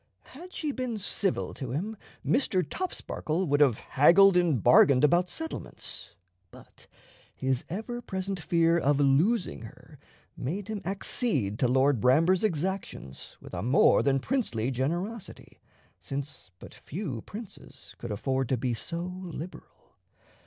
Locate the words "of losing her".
8.79-9.99